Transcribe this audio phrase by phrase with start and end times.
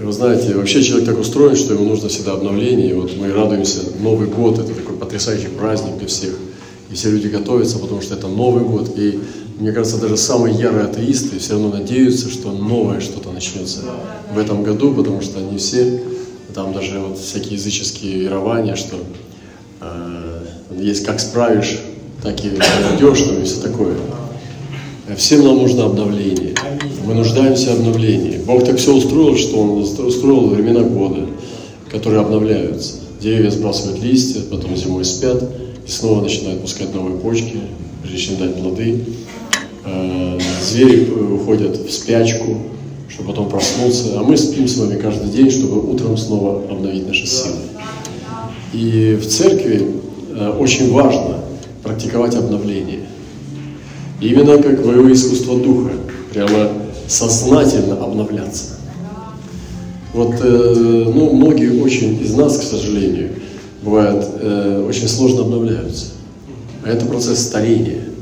[0.00, 2.90] Вы знаете, вообще человек так устроен, что ему нужно всегда обновление.
[2.90, 6.34] И вот мы радуемся, Новый год– это такой потрясающий праздник для всех.
[6.90, 8.90] И все люди готовятся, потому что это Новый год.
[8.98, 9.18] И
[9.58, 13.80] мне кажется, даже самые ярые атеисты все равно надеются, что новое что-то начнется
[14.32, 16.02] в этом году, потому что они все,
[16.54, 18.96] там даже вот всякие языческие верования, что
[19.80, 20.42] э,
[20.78, 21.80] есть как справишь,
[22.22, 23.96] так и найдешь, ну и все такое.
[25.16, 26.55] Всем нам нужно обновление.
[27.06, 28.38] Мы нуждаемся в обновлении.
[28.44, 31.20] Бог так все устроил, что Он устроил времена года,
[31.88, 32.94] которые обновляются.
[33.20, 35.40] Деревья сбрасывают листья, потом зимой спят,
[35.86, 37.60] и снова начинают пускать новые почки,
[38.02, 39.04] прежде чем дать плоды.
[39.84, 42.56] Э, звери уходят в спячку,
[43.08, 44.18] чтобы потом проснуться.
[44.18, 47.54] А мы спим с вами каждый день, чтобы утром снова обновить наши силы.
[48.72, 49.92] И в церкви
[50.34, 51.38] э, очень важно
[51.84, 53.02] практиковать обновление.
[54.20, 55.92] Именно как боевое искусство духа,
[56.32, 56.68] прямо
[57.08, 58.76] сознательно обновляться.
[60.12, 63.30] Вот, э, ну, многие очень из нас, к сожалению,
[63.82, 64.24] бывает,
[64.88, 66.06] очень сложно обновляются.
[66.84, 68.00] А это процесс старения–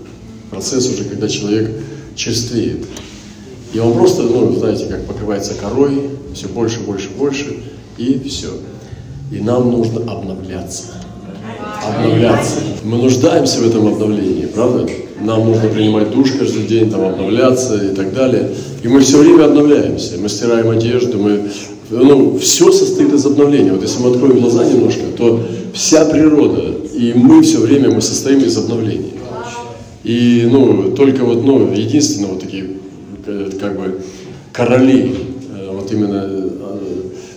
[0.54, 1.70] процесс уже, когда человек
[2.14, 2.86] черствеет.
[3.72, 7.56] И он просто, ну, знаете, как покрывается корой, все больше, больше, больше,
[7.98, 8.50] и все.
[9.32, 10.84] И нам нужно обновляться.
[11.84, 12.56] Обновляться.
[12.84, 14.88] Мы нуждаемся в этом обновлении, правда?
[15.20, 18.50] Нам нужно принимать душ каждый день, там, обновляться и так далее.
[18.82, 20.18] И мы все время обновляемся.
[20.18, 21.42] Мы стираем одежду, мы...
[21.90, 23.72] Ну, все состоит из обновления.
[23.72, 25.40] Вот если мы откроем глаза немножко, то
[25.72, 29.12] вся природа, и мы все время мы состоим из обновления.
[30.02, 32.66] И, ну, только вот, ну, единственное, вот такие,
[33.26, 34.00] э, как бы,
[34.52, 35.14] короли,
[35.56, 36.48] э, вот именно э,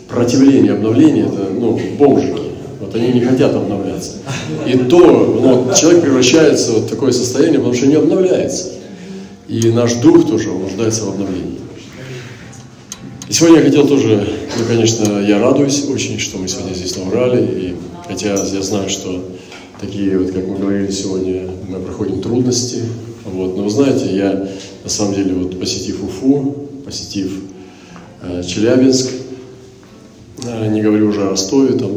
[0.09, 2.46] противление обновления, это, ну, бомжики.
[2.87, 4.13] Вот они не хотят обновляться.
[4.65, 8.71] И то, ну, человек превращается в такое состояние, потому что не обновляется.
[9.49, 11.59] И наш дух тоже нуждается в обновлении.
[13.27, 14.25] И сегодня я хотел тоже,
[14.57, 17.75] ну, конечно, я радуюсь очень, что мы сегодня здесь на и
[18.07, 19.21] хотя я знаю, что
[19.81, 22.83] такие, вот, как мы говорили сегодня, мы проходим трудности.
[23.25, 23.57] Вот.
[23.57, 24.47] Но вы знаете, я
[24.85, 27.33] на самом деле, вот, посетив Уфу, посетив
[28.21, 29.11] э, Челябинск,
[30.45, 31.91] э, не говорю уже о Ростове, там,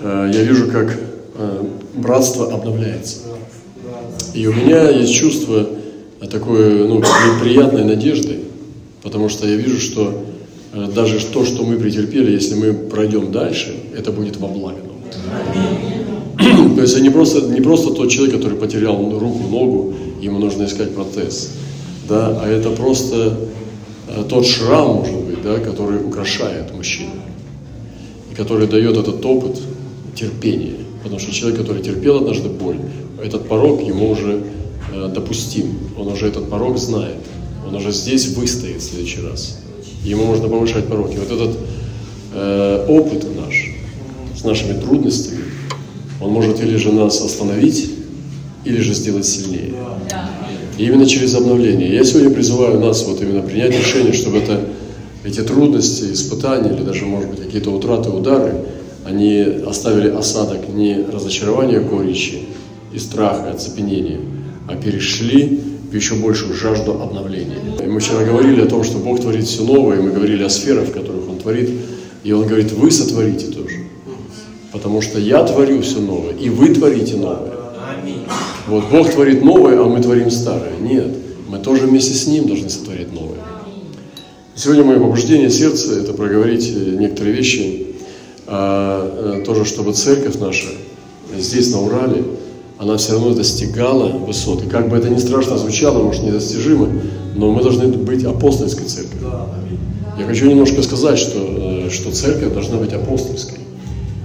[0.00, 0.96] я вижу, как
[1.36, 1.64] э,
[1.94, 3.18] братство обновляется.
[4.34, 5.66] И у меня есть чувство
[6.30, 7.02] такой ну,
[7.40, 8.40] приятной надежды,
[9.02, 10.24] потому что я вижу, что
[10.72, 14.78] э, даже то, что мы претерпели, если мы пройдем дальше, это будет во благо.
[16.38, 20.94] То есть не просто, не просто тот человек, который потерял руку, ногу, ему нужно искать
[20.94, 21.50] протез,
[22.08, 23.38] да, а это просто
[24.08, 27.10] э, тот шрам, может быть, да, который украшает мужчину,
[28.30, 29.58] и который дает этот опыт
[30.18, 30.74] терпения.
[31.02, 32.78] Потому что человек, который терпел однажды боль,
[33.22, 34.42] этот порог ему уже
[34.92, 37.16] э, допустим, он уже этот порог знает,
[37.66, 39.58] он уже здесь выстоит в следующий раз.
[40.04, 41.16] Ему можно повышать пороги.
[41.16, 41.58] Вот этот
[42.34, 43.74] э, опыт наш
[44.36, 45.44] с нашими трудностями,
[46.20, 47.90] он может или же нас остановить,
[48.64, 49.74] или же сделать сильнее.
[50.78, 51.92] И именно через обновление.
[51.92, 54.60] Я сегодня призываю нас вот именно принять решение, чтобы это,
[55.24, 58.64] эти трудности, испытания или даже, может быть, какие-то утраты, удары,
[59.08, 62.40] они оставили осадок не разочарования, горечи
[62.92, 64.20] и страха, оцепенения,
[64.68, 65.60] а перешли
[65.90, 67.56] в еще большую жажду обновления.
[67.82, 70.50] И мы вчера говорили о том, что Бог творит все новое, и мы говорили о
[70.50, 71.70] сферах, в которых Он творит,
[72.22, 73.76] и Он говорит, вы сотворите тоже.
[74.72, 77.54] Потому что я творю все новое, и вы творите новое.
[78.66, 80.76] Вот Бог творит новое, а мы творим старое.
[80.78, 81.08] Нет,
[81.48, 83.38] мы тоже вместе с Ним должны сотворить новое.
[84.54, 87.86] Сегодня мое побуждение сердца– это проговорить некоторые вещи,
[88.50, 90.68] а, тоже чтобы церковь наша
[91.36, 92.24] здесь, на Урале,
[92.78, 94.66] она все равно достигала высоты.
[94.66, 96.88] Как бы это ни страшно звучало, может, недостижимо,
[97.36, 99.28] но мы должны быть апостольской церковью.
[100.18, 103.58] Я хочу немножко сказать, что, э, что церковь должна быть апостольской.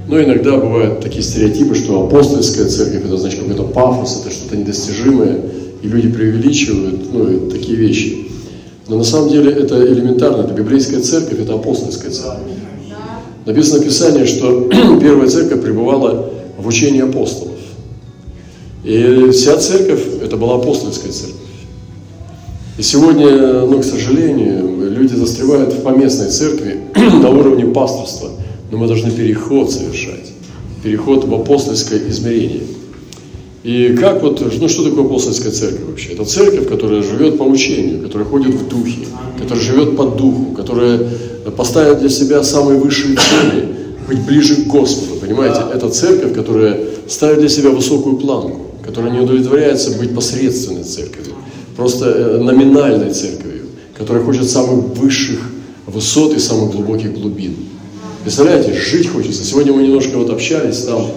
[0.07, 5.39] Но иногда бывают такие стереотипы, что апостольская церковь это значит какой-то пафос, это что-то недостижимое,
[5.81, 8.27] и люди преувеличивают ну, такие вещи.
[8.87, 12.41] Но на самом деле это элементарно, это библейская церковь, это апостольская церковь.
[13.45, 14.69] Написано в Писании, что
[15.01, 17.57] первая церковь пребывала в учении апостолов.
[18.83, 21.37] И вся церковь это была апостольская церковь.
[22.77, 28.29] И сегодня, ну, к сожалению, люди застревают в поместной церкви на уровне пасторства–
[28.73, 30.31] но мы должны переход совершать,
[30.81, 32.63] переход в апостольское измерение.
[33.63, 36.09] И как вот, ну что такое апостольская церковь вообще?
[36.09, 39.07] Это церковь, которая живет по учению, которая ходит в духе,
[39.39, 40.99] которая живет по духу, которая
[41.55, 43.69] поставит для себя самые высшие цели,
[44.07, 45.61] быть ближе к Господу, понимаете?
[45.73, 46.77] Это церковь, которая
[47.07, 51.35] ставит для себя высокую планку, которая не удовлетворяется быть посредственной церковью,
[51.77, 53.67] просто э, номинальной церковью,
[53.97, 55.39] которая хочет самых высших
[55.87, 57.55] высот и самых глубоких глубин.
[58.23, 59.43] Представляете, жить хочется.
[59.43, 61.07] Сегодня мы немножко вот общались там,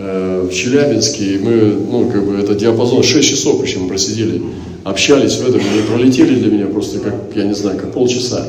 [0.00, 4.42] в Челябинске, и мы, ну, как бы, это диапазон 6 часов, почему мы просидели,
[4.84, 8.46] общались в этом, и пролетели для меня просто, как, я не знаю, как полчаса.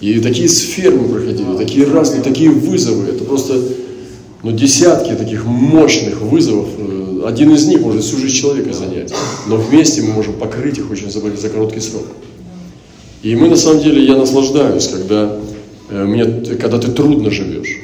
[0.00, 3.60] И такие сферы мы проходили, такие разные, такие вызовы, это просто,
[4.42, 6.68] ну, десятки таких мощных вызовов.
[6.78, 9.12] Э, один из них может всю жизнь человека занять,
[9.48, 12.06] но вместе мы можем покрыть их очень за, за короткий срок.
[13.22, 15.38] И мы, на самом деле, я наслаждаюсь, когда
[15.90, 16.24] Э, мне,
[16.56, 17.80] когда ты трудно живешь.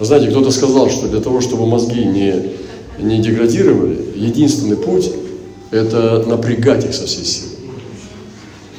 [0.00, 2.50] Знаете, кто-то сказал, что для того, чтобы мозги не,
[2.98, 5.10] не деградировали, единственный путь–
[5.70, 7.50] это напрягать их со всей силы.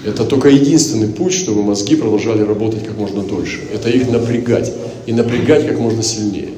[0.05, 3.61] Это только единственный путь, чтобы мозги продолжали работать как можно дольше.
[3.73, 4.71] Это их напрягать.
[5.07, 6.49] И напрягать как можно сильнее.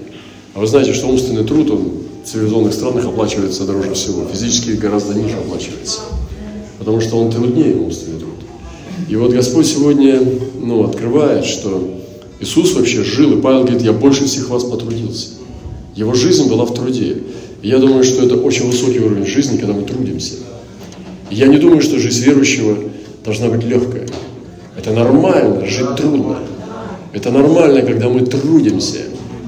[0.54, 1.92] А вы знаете, что умственный труд, он
[2.24, 4.26] в цивилизованных странах оплачивается дороже всего.
[4.26, 6.02] Физически гораздо ниже оплачивается.
[6.78, 8.34] Потому что он труднее умственный труд.
[9.08, 10.22] И вот Господь сегодня
[10.62, 12.02] ну, открывает, что
[12.40, 15.30] Иисус вообще жил, и Павел говорит, я больше всех вас потрудился.
[15.96, 17.18] Его жизнь была в труде.
[17.62, 20.36] И я думаю, что это очень высокий уровень жизни, когда мы трудимся.
[21.32, 22.78] И я не думаю, что жизнь верующего
[23.26, 24.08] должна быть легкая.
[24.78, 26.38] Это нормально, жить трудно.
[27.14, 29.00] Это нормально, когда мы трудимся,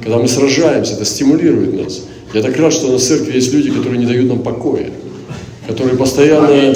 [0.01, 2.01] когда мы сражаемся, это стимулирует нас.
[2.33, 4.89] Я так рад, что на церкви есть люди, которые не дают нам покоя,
[5.67, 6.73] которые постоянно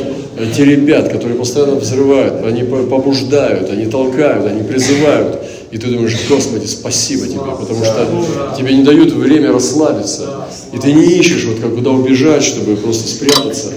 [0.56, 5.40] те ребят, которые постоянно взрывают, они побуждают, они толкают, они призывают.
[5.72, 10.46] И ты думаешь, Господи, спасибо тебе, потому что тебе не дают время расслабиться.
[10.72, 13.72] И ты не ищешь, вот как куда убежать, чтобы просто спрятаться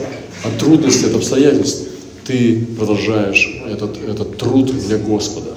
[0.45, 1.89] от трудностей, от обстоятельств.
[2.27, 5.51] Ты продолжаешь этот, этот труд для Господа.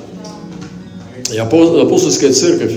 [1.34, 2.74] И апостольская церковь,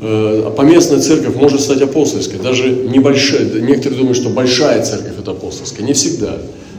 [0.00, 2.38] э, поместная церковь может стать апостольской.
[2.38, 5.84] Даже небольшая, некоторые думают, что большая церковь это апостольская.
[5.84, 6.38] Не всегда.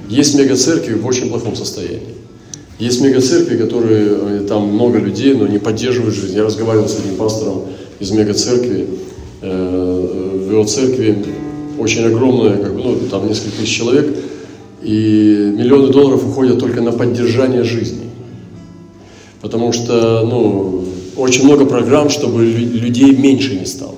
[0.09, 2.15] Есть мегацеркви в очень плохом состоянии.
[2.77, 6.35] Есть мегацеркви, которые э, там много людей, но не поддерживают жизнь.
[6.35, 7.63] Я разговаривал с одним пастором
[7.99, 8.87] из мегацеркви.
[9.41, 11.25] Э, в его церкви
[11.79, 14.15] очень огромная, как бы, ну, там несколько тысяч человек,
[14.81, 18.03] и миллионы долларов уходят только на поддержание жизни.
[19.41, 20.85] Потому что, ну,
[21.17, 23.95] очень много программ, чтобы людей меньше не стало.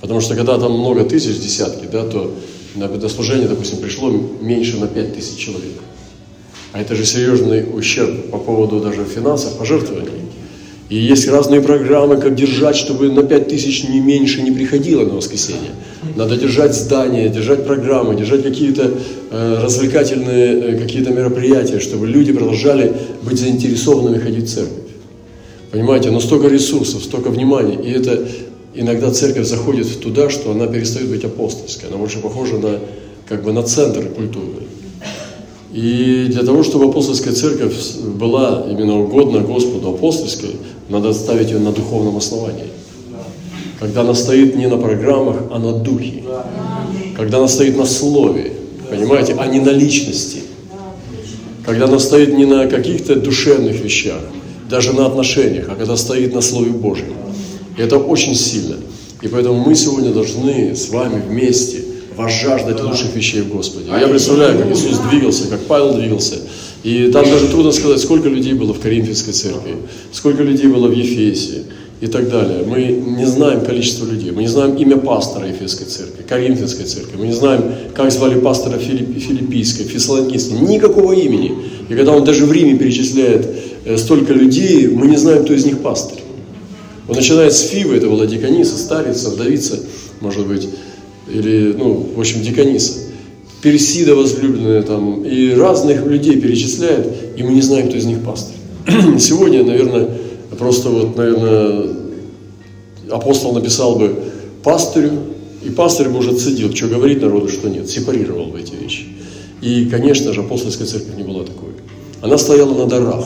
[0.00, 2.34] Потому что когда там много тысяч, десятки, да, то
[2.74, 4.10] на богослужение, допустим, пришло
[4.40, 5.80] меньше на 5 тысяч человек.
[6.72, 10.08] А это же серьезный ущерб по поводу даже финансов, пожертвований.
[10.88, 15.14] И есть разные программы, как держать, чтобы на 5 тысяч не меньше не приходило на
[15.14, 15.70] воскресенье.
[16.16, 18.90] Надо держать здания, держать программы, держать какие-то
[19.30, 22.92] э, развлекательные э, какие-то мероприятия, чтобы люди продолжали
[23.22, 24.82] быть заинтересованными ходить в церковь.
[25.70, 28.28] Понимаете, но столько ресурсов, столько внимания, и это
[28.74, 32.78] иногда церковь заходит туда, что она перестает быть апостольской, она больше похожа на,
[33.28, 34.64] как бы на центр культуры.
[35.72, 40.56] И для того, чтобы апостольская церковь была именно угодна Господу апостольской,
[40.88, 42.66] надо ставить ее на духовном основании.
[43.80, 46.22] Когда она стоит не на программах, а на духе.
[47.16, 48.52] Когда она стоит на слове,
[48.90, 50.42] понимаете, а не на личности.
[51.64, 54.20] Когда она стоит не на каких-то душевных вещах,
[54.68, 57.12] даже на отношениях, а когда стоит на Слове Божьем.
[57.76, 58.76] Это очень сильно.
[59.22, 61.84] И поэтому мы сегодня должны с вами вместе
[62.16, 63.86] возжаждать лучших вещей в Господе.
[63.88, 66.36] Я представляю, как Иисус двигался, как Павел двигался.
[66.82, 69.76] И там даже трудно сказать, сколько людей было в Коринфянской церкви,
[70.10, 71.64] сколько людей было в Ефесе
[72.00, 72.64] и так далее.
[72.66, 72.86] Мы
[73.18, 77.32] не знаем количество людей, мы не знаем имя пастора Ефесской церкви, Коринфянской церкви, мы не
[77.32, 77.62] знаем,
[77.94, 81.54] как звали пастора Филипп, Филиппийской, Фессалоникийской, никакого имени.
[81.88, 83.48] И когда он даже в Риме перечисляет
[83.84, 86.21] э, столько людей, мы не знаем, кто из них пастырь.
[87.12, 89.78] Он начинает с Фивы, это была дикониса, старица, вдовица,
[90.22, 90.66] может быть,
[91.30, 93.00] или, ну, в общем, дикониса.
[93.60, 98.56] Персида возлюбленная там, и разных людей перечисляет, и мы не знаем, кто из них пастырь.
[99.18, 100.08] Сегодня, наверное,
[100.58, 101.90] просто вот, наверное,
[103.10, 104.16] апостол написал бы
[104.62, 105.10] пастырю,
[105.62, 109.08] и пастырь бы уже цедил, что говорит народу, что нет, сепарировал бы эти вещи.
[109.60, 111.72] И, конечно же, апостольская церковь не была такой.
[112.22, 113.22] Она стояла на дарах.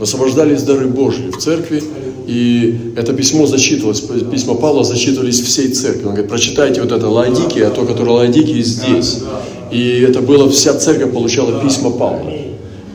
[0.00, 1.82] Высвобождались дары Божьи в церкви,
[2.26, 4.00] и это письмо зачитывалось,
[4.32, 6.04] письма Павла зачитывались всей церкви.
[6.04, 9.18] Он говорит, прочитайте вот это Лаодики, а то, которое Лаодики здесь.
[9.70, 12.32] И это было, вся церковь получала письма Павла.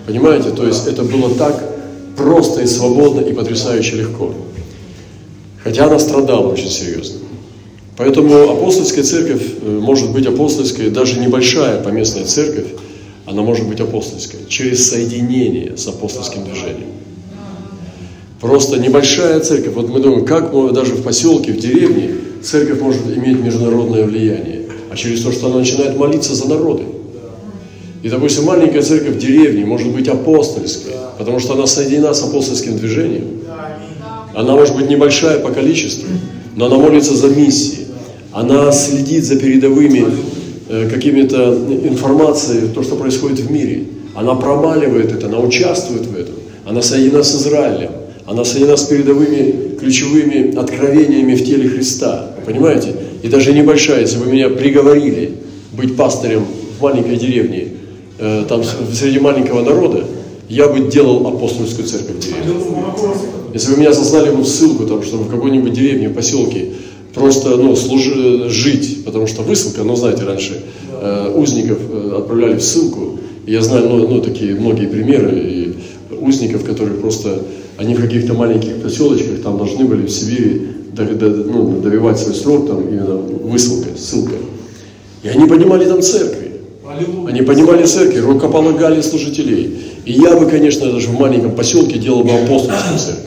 [0.07, 0.49] Понимаете?
[0.49, 1.75] То есть это было так
[2.17, 4.33] просто и свободно и потрясающе легко.
[5.63, 7.19] Хотя она страдала очень серьезно.
[7.97, 12.65] Поэтому апостольская церковь э, может быть апостольской, даже небольшая поместная церковь,
[13.25, 16.89] она может быть апостольской через соединение с апостольским движением.
[18.39, 19.73] Просто небольшая церковь.
[19.73, 22.11] Вот мы думаем, как мы даже в поселке, в деревне
[22.43, 24.63] церковь может иметь международное влияние.
[24.91, 26.83] А через то, что она начинает молиться за народы.
[28.03, 32.77] И, допустим, маленькая церковь в деревне может быть апостольской, потому что она соединена с апостольским
[32.77, 33.41] движением.
[34.35, 36.07] Она может быть небольшая по количеству,
[36.55, 37.87] но она молится за миссии.
[38.31, 40.05] Она следит за передовыми
[40.67, 41.53] какими-то
[41.83, 43.83] информацией, то, что происходит в мире.
[44.15, 46.35] Она промаливает это, она участвует в этом.
[46.65, 47.91] Она соединена с Израилем.
[48.25, 52.31] Она соединена с передовыми ключевыми откровениями в теле Христа.
[52.45, 52.95] Понимаете?
[53.21, 55.33] И даже небольшая, если бы меня приговорили
[55.73, 56.45] быть пастырем
[56.77, 57.67] в маленькой деревне,
[58.17, 60.05] э, там среди маленького народа,
[60.49, 62.53] я бы делал апостольскую церковь в деревне.
[63.53, 66.73] Если бы меня сослали бы в ссылку, там, чтобы в какой-нибудь деревне, поселке
[67.15, 70.61] просто ну, служи, жить, потому что высылка, ну знаете, раньше
[71.01, 75.75] э, узников э, отправляли в ссылку, и я знаю ну, ну, такие многие примеры и
[76.19, 77.43] узников, которые просто,
[77.77, 82.35] они в каких-то маленьких поселочках там должны были в Сибири до, до, ну, добивать свой
[82.35, 84.35] срок, там именно высылка, ссылка.
[85.23, 86.51] И они понимали там церкви.
[87.27, 89.77] Они понимали церкви, рукополагали служителей.
[90.05, 93.25] И я бы, конечно, даже в маленьком поселке делал бы апостольскую церковь.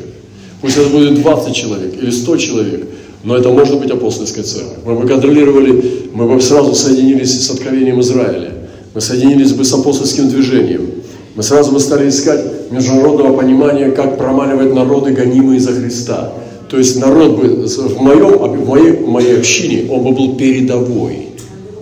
[0.60, 2.88] Пусть это будет 20 человек или 100 человек,
[3.24, 4.78] но это может быть апостольская церковь.
[4.84, 8.52] Мы бы контролировали, мы бы сразу соединились с откровением Израиля.
[8.94, 10.90] Мы соединились бы с апостольским движением.
[11.34, 16.32] Мы сразу бы стали искать международного понимания, как промаливать народы, гонимые за Христа.
[16.68, 21.28] То есть народ бы в, моем, в, моей, в моей общине, он бы был передовой.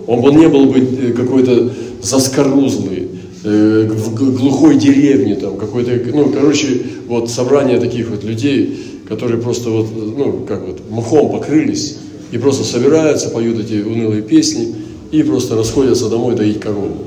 [0.05, 3.09] Он бы не был бы э, какой-то заскорузлый,
[3.43, 9.69] э, в глухой деревне, там, какой-то, ну, короче, вот собрание таких вот людей, которые просто
[9.69, 11.97] вот, ну, как вот, мухом покрылись
[12.31, 14.75] и просто собираются, поют эти унылые песни
[15.11, 16.97] и просто расходятся домой доить корову.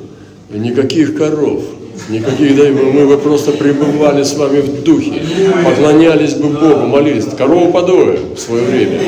[0.53, 1.63] Никаких коров,
[2.09, 5.23] никаких, да, мы бы просто пребывали с вами в духе,
[5.65, 7.27] поклонялись бы Богу, молились.
[7.37, 9.01] Корову подоем в свое время,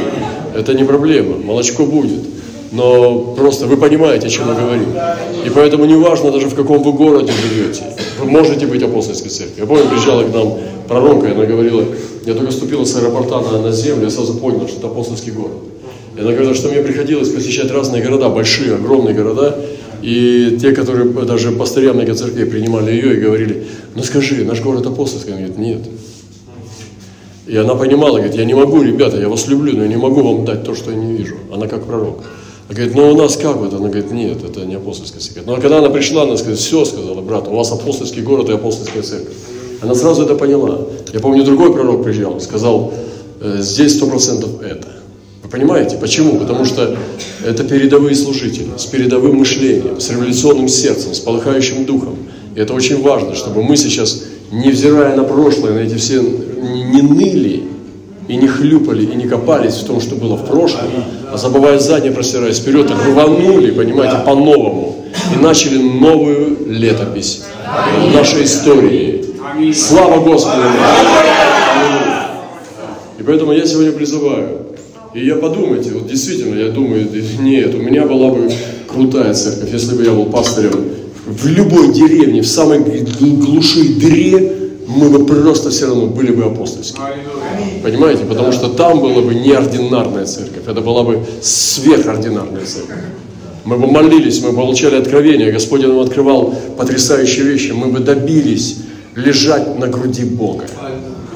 [0.55, 2.21] это не проблема, молочко будет
[2.73, 4.87] но просто вы понимаете, о чем я говорю.
[5.47, 7.85] И поэтому не важно даже в каком вы городе живете,
[8.19, 9.61] вы можете быть апостольской церковью.
[9.61, 11.85] Я помню, приезжала к нам пророка, и она говорила,
[12.25, 15.59] я только ступила с аэропорта на, на землю, я сразу понял, что это апостольский город.
[16.17, 19.59] И она говорила, что мне приходилось посещать разные города, большие, огромные города,
[20.01, 24.87] и те, которые даже пастыря многих церквей принимали ее и говорили, ну скажи, наш город
[24.87, 25.33] апостольский?
[25.33, 25.81] Она говорит, нет.
[27.47, 30.23] И она понимала, говорит, я не могу, ребята, я вас люблю, но я не могу
[30.23, 31.37] вам дать то, что я не вижу.
[31.53, 32.23] Она как пророк.
[32.69, 33.73] Она говорит, ну у нас как вот?
[33.75, 35.45] Она говорит, нет, это не апостольская церковь.
[35.47, 39.03] Но когда она пришла, она сказала, все, сказала, брат, у вас апостольский город и апостольская
[39.03, 39.35] церковь.
[39.83, 40.87] Она сразу это поняла.
[41.13, 42.95] Я помню, другой пророк приезжал, сказал,
[43.41, 44.87] «Э, здесь сто процентов это.
[45.43, 46.39] Вы понимаете, почему?
[46.39, 46.97] Потому что
[47.45, 52.17] это передовые служители, с передовым мышлением, с революционным сердцем, с полыхающим духом.
[52.55, 57.65] И это очень важно, чтобы мы сейчас, невзирая на прошлое, на эти все, не ныли,
[58.29, 60.91] и не хлюпали, и не копались в том, что было в прошлом,
[61.31, 67.43] а забывая заднее, простираясь вперед, рванули, понимаете, по-новому, и начали новую летопись
[68.15, 69.25] нашей истории.
[69.75, 70.63] Слава Господу!
[73.19, 74.67] И поэтому я сегодня призываю,
[75.15, 77.07] и я подумайте, вот действительно, я думаю,
[77.41, 78.51] нет, у меня была бы
[78.89, 80.87] крутая церковь, если бы я был пастырем
[81.27, 84.62] в любой деревне, в самой глуши дыре,
[84.95, 87.05] мы бы просто все равно были бы апостольскими.
[87.83, 88.25] Понимаете?
[88.25, 92.99] Потому что там была бы неординарная церковь, это была бы сверхординарная церковь.
[93.65, 98.79] Мы бы молились, мы бы получали откровения, Господь нам открывал потрясающие вещи, мы бы добились
[99.15, 100.65] лежать на груди Бога.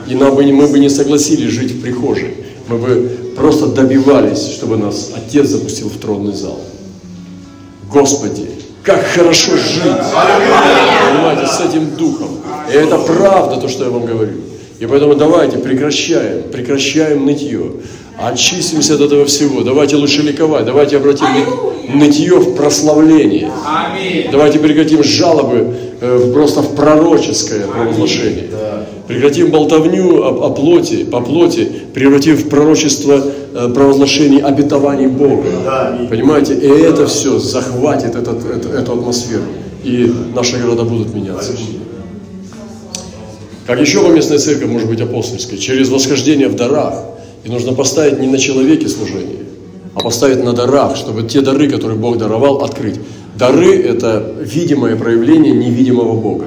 [0.09, 2.35] И нам бы, мы бы не согласились жить в прихожей.
[2.69, 6.59] Мы бы просто добивались, чтобы нас Отец запустил в тронный зал.
[7.93, 8.49] Господи,
[8.83, 12.41] как хорошо жить, понимаете, с этим духом.
[12.77, 14.33] И это правда, то, что я вам говорю.
[14.79, 17.73] И поэтому давайте прекращаем, прекращаем нытье.
[18.19, 19.63] Очистимся от этого всего.
[19.63, 20.67] Давайте лучше ликовать.
[20.67, 21.27] Давайте обратим
[21.95, 23.51] нытье в прославление.
[24.31, 28.49] Давайте прекратим жалобы э, просто в пророческое провозглашение.
[29.09, 33.23] Прекратим болтовню о, о плоти, по плоти, превратив в пророчество
[33.55, 35.49] э, провозглашений обетований Бога.
[36.11, 36.55] Понимаете?
[36.55, 39.45] И это все захватит этот, эту, эту атмосферу.
[39.85, 41.53] И наши города будут меняться.
[43.67, 45.59] Как еще поместная церковь может быть апостольской?
[45.59, 47.03] Через восхождение в дарах.
[47.45, 49.39] И нужно поставить не на человеке служение,
[49.95, 52.97] а поставить на дарах, чтобы те дары, которые Бог даровал, открыть.
[53.37, 56.47] Дары– это видимое проявление невидимого Бога.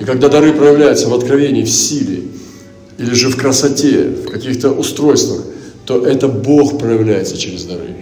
[0.00, 2.22] И когда дары проявляются в откровении, в силе,
[2.98, 5.42] или же в красоте, в каких-то устройствах,
[5.84, 7.94] то это Бог проявляется через дары.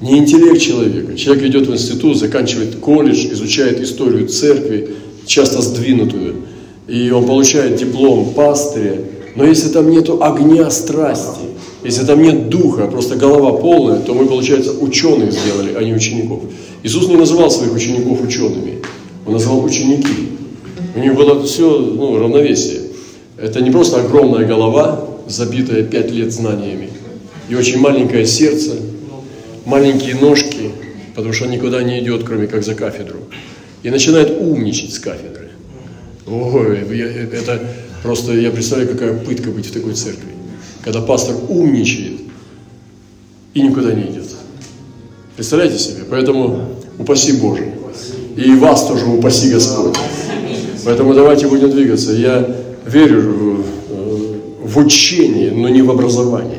[0.00, 1.16] Не интеллект человека.
[1.16, 4.90] Человек идет в институт, заканчивает колледж, изучает историю церкви,
[5.26, 6.36] часто сдвинутую–
[6.86, 9.00] и он получает диплом пастыря,
[9.34, 11.42] но если там нет огня страсти,
[11.82, 16.42] если там нет духа, просто голова полная, то мы, получается, ученых сделали, а не учеников.
[16.82, 18.78] Иисус не называл своих учеников учеными.
[19.26, 20.30] Он назвал ученики.
[20.94, 22.82] У них было все ну, равновесие.
[23.36, 26.90] Это не просто огромная голова, забитая пять лет знаниями,
[27.48, 28.76] и очень маленькое сердце,
[29.64, 30.70] маленькие ножки,
[31.14, 33.18] потому что он никуда не идет, кроме как за кафедру.
[33.82, 35.33] И начинает умничать с кафедры.
[36.26, 36.78] Ой,
[37.32, 37.60] это
[38.02, 40.28] просто, я представляю, какая пытка быть в такой церкви.
[40.82, 42.20] Когда пастор умничает
[43.54, 44.24] и никуда не идет.
[45.36, 46.04] Представляете себе?
[46.08, 47.74] Поэтому упаси Боже.
[48.36, 49.96] И вас тоже упаси Господь.
[50.84, 52.12] Поэтому давайте будем двигаться.
[52.12, 52.46] Я
[52.86, 53.64] верю
[54.62, 56.58] в учение, но не в образование.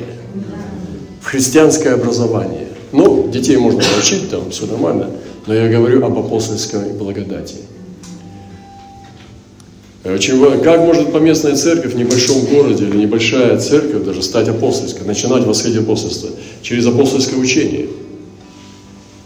[1.21, 2.67] В христианское образование.
[2.91, 5.09] Ну, детей можно научить, там все нормально,
[5.47, 7.55] но я говорю об апостольской благодати.
[10.05, 15.45] Очень, как может поместная церковь в небольшом городе или небольшая церковь даже стать апостольской, начинать
[15.45, 16.29] восходить апостольство?
[16.61, 17.87] Через апостольское учение.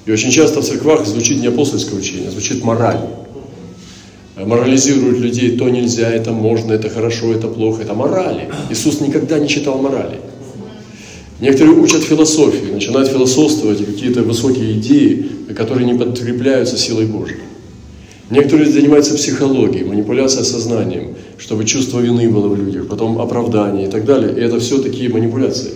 [0.05, 3.01] И очень часто в церквах звучит не апостольское учение, а звучит мораль.
[4.37, 8.47] Э, морализируют людей, то нельзя, это можно, это хорошо, это плохо, это морали.
[8.69, 10.21] Иисус никогда не читал морали.
[11.41, 17.48] Некоторые учат философию, начинают философствовать какие-то высокие идеи, которые не подкрепляются силой Божьей.
[18.29, 24.05] Некоторые занимаются психологией, манипуляцией сознанием, чтобы чувство вины было в людях, потом оправдание и так
[24.05, 24.35] далее.
[24.37, 25.71] И это все такие манипуляции.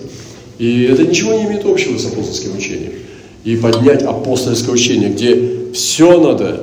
[0.59, 2.93] И это ничего не имеет общего с апостольским учением.
[3.43, 6.61] И поднять апостольское учение, где все надо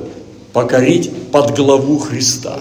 [0.53, 2.57] покорить под главу Христа.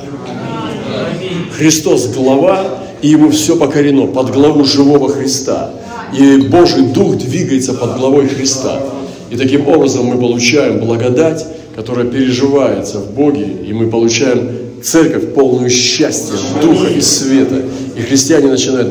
[1.56, 5.70] Христос глава, и ему все покорено под главу живого Христа.
[6.18, 8.82] И Божий Дух двигается под главой Христа.
[9.30, 14.50] И таким образом мы получаем благодать, которая переживается в Боге, и мы получаем
[14.82, 17.62] церковь полную счастья, духа и света.
[17.96, 18.90] И христиане начинают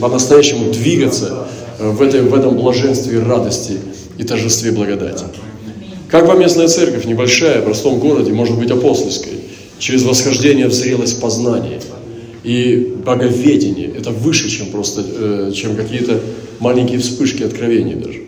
[0.00, 1.46] по-настоящему двигаться
[1.78, 3.78] в, этой, в этом блаженстве радости
[4.18, 5.24] и торжестве благодати.
[6.08, 9.32] Как поместная церковь, небольшая, в простом городе, может быть апостольской,
[9.78, 11.80] через восхождение в зрелость познания
[12.42, 13.90] и боговедение.
[13.96, 16.20] Это выше, чем просто, э, чем какие-то
[16.58, 18.20] маленькие вспышки откровений даже.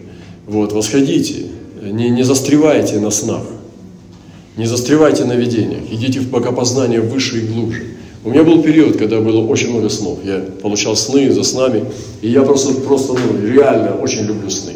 [0.47, 1.47] Вот, восходите,
[1.83, 3.43] не, не застревайте на снах,
[4.57, 7.85] не застревайте на видениях, идите в богопознание выше и глубже.
[8.25, 10.19] У меня был период, когда было очень много снов.
[10.25, 11.85] Я получал сны за снами,
[12.21, 14.75] и я просто, просто ну, реально очень люблю сны.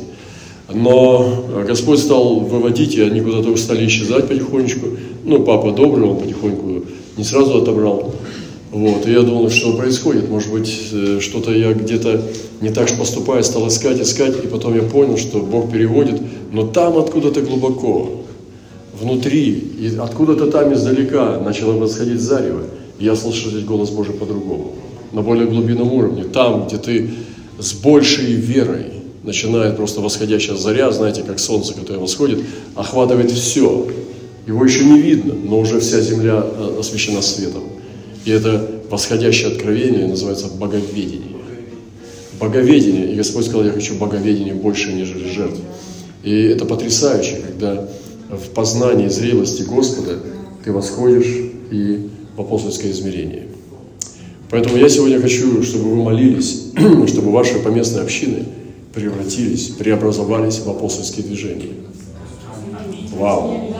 [0.72, 4.88] Но э, Господь стал выводить, и они куда-то стали исчезать потихонечку.
[5.24, 6.86] Ну, папа добрый, он потихоньку
[7.16, 8.14] не сразу отобрал.
[8.72, 10.28] Вот, и я думал, что происходит.
[10.28, 12.22] Может быть, э, что-то я где-то
[12.60, 16.66] не так же поступаю, стал искать, искать, и потом я понял, что Бог переводит, но
[16.66, 18.10] там откуда-то глубоко,
[19.00, 22.62] внутри, и откуда-то там издалека начало восходить зарево.
[22.98, 24.72] И я стал слышать голос Божий по-другому,
[25.12, 27.10] на более глубинном уровне, там, где ты
[27.58, 33.88] с большей верой, начинает просто восходящая заря, знаете, как солнце, которое восходит, охватывает все.
[34.46, 37.64] Его еще не видно, но уже вся земля э, освещена светом.
[38.24, 41.36] И это восходящее откровение называется боговедение.
[42.38, 43.12] Боговедение.
[43.12, 45.60] И Господь сказал, я хочу боговедение больше, нежели жертв.
[46.22, 47.88] И это потрясающе, когда
[48.30, 50.18] в познании зрелости Господа
[50.64, 53.48] ты восходишь и в апостольское измерение.
[54.50, 56.66] Поэтому я сегодня хочу, чтобы вы молились,
[57.06, 58.44] чтобы ваши поместные общины–
[58.96, 61.74] превратились, преобразовались в апостольские движения.
[63.12, 63.74] Вау!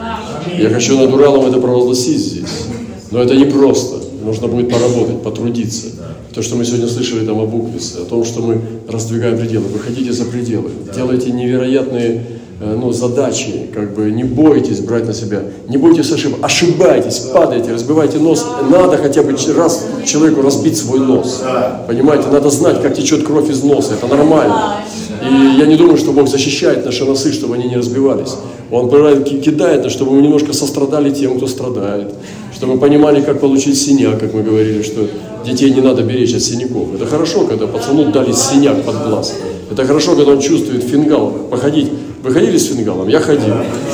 [0.57, 2.65] Я хочу над Уралом это провозгласить здесь.
[3.09, 3.97] Но это не просто.
[4.23, 5.87] Нужно будет поработать, потрудиться.
[6.33, 9.65] То, что мы сегодня слышали там о буквице, о том, что мы раздвигаем пределы.
[9.69, 10.69] Выходите за пределы.
[10.93, 12.23] Делайте невероятные
[12.59, 18.17] ну, задачи, как бы не бойтесь брать на себя, не бойтесь ошибок, ошибайтесь, падайте, разбивайте
[18.17, 21.43] нос, надо хотя бы раз человеку разбить свой нос,
[21.87, 24.77] понимаете, надо знать, как течет кровь из носа, это нормально.
[25.21, 28.35] И я не думаю, что Бог защищает наши носы, чтобы они не разбивались.
[28.71, 32.13] Он кидает нас, чтобы мы немножко сострадали тем, кто страдает,
[32.55, 35.07] чтобы мы понимали, как получить синяк, как мы говорили, что
[35.45, 36.93] детей не надо беречь от синяков.
[36.93, 39.33] Это хорошо, когда пацану дали синяк под глаз.
[39.71, 41.91] Это хорошо, когда он чувствует фингал, походить
[42.27, 43.07] вы ходили с фингалом?
[43.07, 43.53] Я ходил.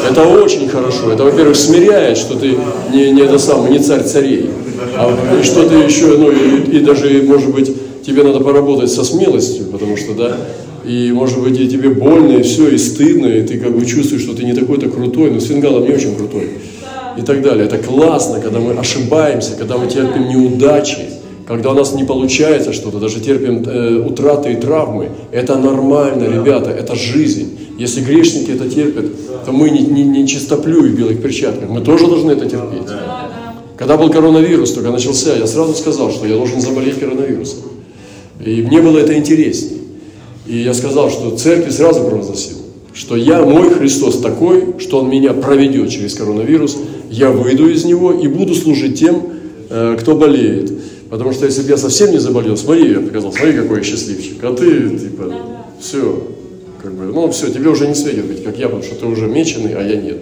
[0.09, 1.11] Это очень хорошо.
[1.11, 2.57] Это, во-первых, смиряет, что ты
[2.91, 4.49] не, не это самое, не царь царей.
[4.97, 7.71] А и что ты еще, ну и, и даже, может быть,
[8.05, 10.35] тебе надо поработать со смелостью, потому что, да,
[10.83, 14.23] и, может быть, и тебе больно, и все, и стыдно, и ты как бы чувствуешь,
[14.23, 16.49] что ты не такой-то крутой, но с фингалом не очень крутой.
[17.17, 17.65] И так далее.
[17.65, 20.97] Это классно, когда мы ошибаемся, когда мы терпим неудачи,
[21.47, 25.09] когда у нас не получается что-то, даже терпим э, утраты и травмы.
[25.31, 27.62] Это нормально, ребята, это жизнь.
[27.77, 29.05] Если грешники это терпят,
[29.45, 31.69] то мы не, не, не чистоплюи в белых перчатках.
[31.69, 32.91] Мы тоже должны это терпеть.
[33.77, 37.59] Когда был коронавирус, только начался, я сразу сказал, что я должен заболеть коронавирусом.
[38.45, 39.81] И мне было это интереснее.
[40.45, 42.57] И я сказал, что церкви сразу провозгласил.
[42.93, 46.77] что я, мой Христос такой, что Он меня проведет через коронавирус,
[47.09, 49.23] я выйду из него и буду служить тем,
[49.69, 50.71] э, кто болеет.
[51.09, 54.43] Потому что если бы я совсем не заболел, смотри, я показал, смотри, какой я счастливчик,
[54.43, 55.33] а ты, типа,
[55.79, 56.23] все,
[56.83, 59.27] как бы, ну все, тебе уже не светит быть, как я, потому что ты уже
[59.27, 60.17] меченый, а я нет.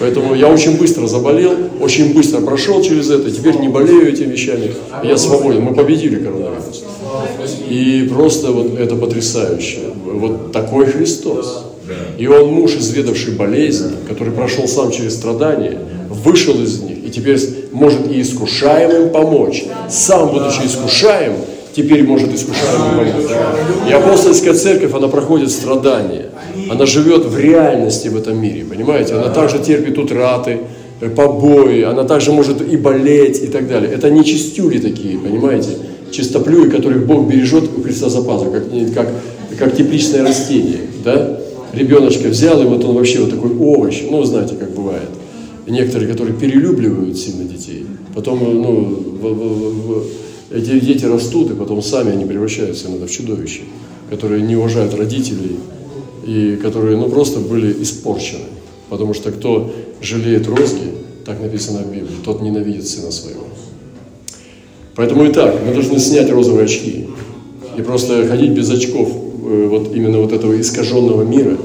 [0.00, 4.72] Поэтому я очень быстро заболел, очень быстро прошел через это, теперь не болею этими вещами,
[5.04, 6.82] я свободен, мы победили коронавирус.
[7.68, 9.78] И просто вот это потрясающе.
[10.04, 11.66] Вот такой Христос.
[12.18, 17.38] И он муж, изведавший болезни, который прошел сам через страдания, вышел из них и теперь
[17.70, 19.64] может и искушаемым помочь.
[19.88, 21.34] Сам, будучи искушаем,
[21.74, 23.30] теперь может искушаемым помочь.
[23.88, 26.26] И апостольская церковь, она проходит страдания.
[26.70, 29.14] Она живет в реальности в этом мире, понимаете?
[29.14, 30.60] Она также терпит утраты,
[31.00, 33.90] э, побои, она также может и болеть и так далее.
[33.92, 35.70] Это не чистюли такие, понимаете?
[36.10, 39.08] Чистоплюи, которых Бог бережет у Христа за пазу, как, как,
[39.58, 41.38] как тепличное растение, да?
[41.72, 45.08] Ребеночка взял, и вот он вообще вот такой овощ, ну, знаете, как бывает.
[45.66, 48.72] Некоторые, которые перелюбливают сильно детей, потом, ну,
[49.20, 50.04] в, в, в,
[50.54, 53.62] эти дети растут, и потом сами они превращаются иногда в чудовища,
[54.10, 55.56] которые не уважают родителей,
[56.24, 58.44] и которые, ну, просто были испорчены.
[58.88, 60.92] Потому что кто жалеет розги,
[61.24, 63.44] так написано в Библии, тот ненавидит сына своего.
[64.94, 67.06] Поэтому и так, мы должны снять розовые очки
[67.76, 71.56] и просто ходить без очков э, вот именно вот этого искаженного мира,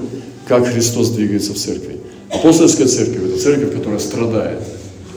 [0.47, 1.97] как Христос двигается в церкви.
[2.31, 4.59] Апостольская церковь– это церковь, которая страдает,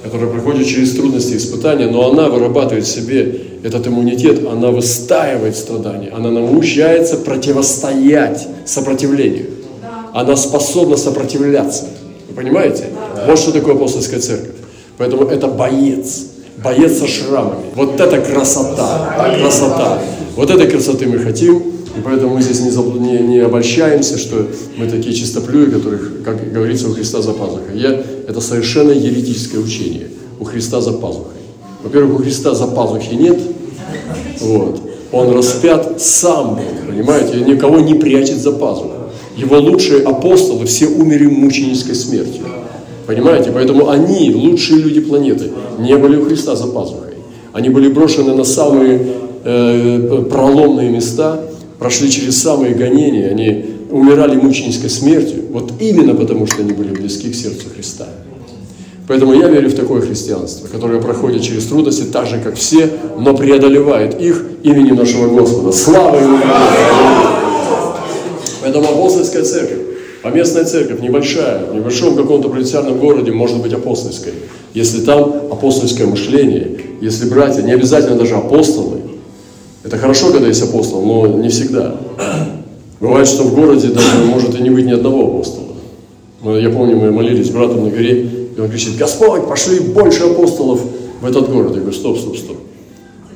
[0.03, 5.57] которая проходит через трудности и испытания, но она вырабатывает в себе этот иммунитет, она выстаивает
[5.57, 9.47] страдания, она научается противостоять сопротивлению.
[10.13, 11.85] Она способна сопротивляться.
[12.29, 12.85] Вы понимаете?
[13.27, 14.57] Вот что такое апостольская церковь.
[14.99, 16.27] Поэтому это боец.
[16.63, 17.65] Боец со шрамами.
[17.75, 19.37] Вот это красота.
[19.41, 20.03] Красота.
[20.37, 21.63] Вот этой красоты мы хотим.
[21.96, 26.88] И поэтому мы здесь не, не, не обольщаемся, что мы такие чистоплюи, которых, как говорится,
[26.88, 27.76] у Христа за пазухой.
[27.76, 30.09] Я, это совершенно еретическое учение.
[30.38, 31.40] У Христа за пазухой.
[31.83, 33.40] Во-первых, у Христа за пазухи нет.
[34.40, 34.81] Вот.
[35.12, 37.40] Он распят сам был, понимаете?
[37.40, 38.92] Никого не прячет за пазуху.
[39.37, 42.42] Его лучшие апостолы все умерли мученической смертью.
[43.07, 43.50] Понимаете?
[43.53, 47.14] Поэтому они, лучшие люди планеты, не были у Христа за пазухой.
[47.53, 49.00] Они были брошены на самые
[49.42, 51.40] э, проломные места,
[51.81, 57.31] прошли через самые гонения, они умирали мученической смертью, вот именно потому, что они были близки
[57.31, 58.07] к сердцу Христа.
[59.09, 62.88] Поэтому я верю в такое христианство, которое проходит через трудности так же, как все,
[63.19, 65.73] но преодолевает их именем нашего Господа.
[65.73, 66.38] Слава Ему!
[68.61, 69.79] Поэтому апостольская церковь,
[70.23, 74.35] поместная церковь, небольшая, в небольшом каком-то провинциальном городе может быть апостольской.
[74.75, 79.00] Если там апостольское мышление, если братья, не обязательно даже апостолы,
[79.83, 81.97] это хорошо, когда есть апостол, но не всегда.
[83.01, 86.59] Бывает, что в городе даже может и не быть ни одного апостола.
[86.59, 88.23] Я помню, мы молились с братом на горе,
[88.57, 90.81] и он кричит, Господь, пошли больше апостолов
[91.21, 91.73] в этот город.
[91.75, 92.57] Я говорю, стоп, стоп, стоп.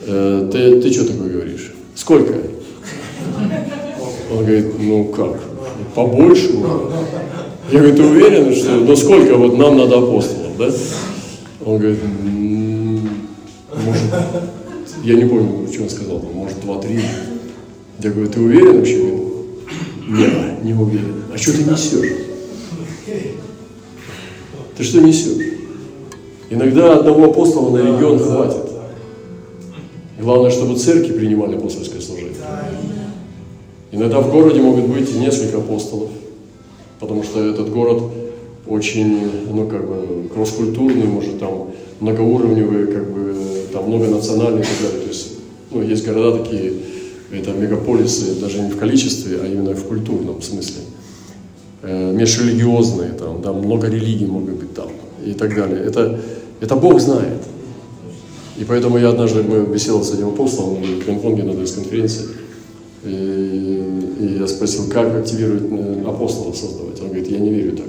[0.06, 1.74] Э, ты, ты что такое говоришь?
[1.94, 2.34] Сколько?
[4.30, 5.40] Он говорит, ну как,
[5.94, 6.50] побольше?
[7.70, 10.68] Я говорю, ты уверен, что, ну сколько вот нам надо апостолов, да?
[11.64, 12.00] Он говорит,
[13.84, 14.02] может,
[15.04, 17.00] я не помню, что он сказал, может, два-три.
[18.00, 18.96] Я говорю, ты уверен вообще?
[20.08, 21.24] Нет, не уверен.
[21.32, 22.12] А что ты несешь?
[24.76, 25.54] Ты что несешь?
[26.48, 28.70] Иногда одного апостола на регион хватит.
[30.18, 32.32] Главное, чтобы церкви принимали апостольское служение.
[33.92, 36.10] Иногда в городе могут быть несколько апостолов,
[36.98, 38.02] потому что этот город
[38.66, 43.34] очень, ну, как бы, кросс-культурный, может, там, многоуровневый, как бы,
[43.74, 45.00] там, многонациональный и так далее.
[45.02, 45.28] То есть,
[45.72, 46.72] ну, есть города такие,
[47.32, 50.82] это мегаполисы, даже не в количестве, а именно в культурном смысле.
[51.82, 54.88] Э, межрелигиозные, там, да, много религий могут быть там
[55.26, 55.80] и так далее.
[55.80, 56.20] Это,
[56.60, 57.42] это Бог знает.
[58.56, 62.26] И поэтому я однажды мы беседовал с этим апостолом в Гонконге на конференции,
[63.04, 63.08] и,
[64.20, 67.00] и я спросил, как активировать э, апостолов создавать.
[67.00, 67.88] Он говорит, я не верю так.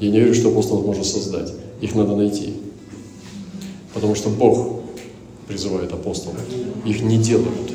[0.00, 1.52] Я не верю, что апостолов можно создать.
[1.82, 2.54] Их надо найти.
[3.92, 4.77] Потому что Бог
[5.48, 6.38] призывает апостолов.
[6.84, 7.72] Их не делают.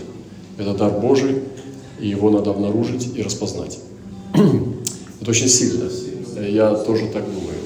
[0.58, 1.40] Это дар Божий,
[2.00, 3.80] и его надо обнаружить и распознать.
[4.34, 5.90] Это очень сильно.
[6.48, 7.58] Я тоже так думаю.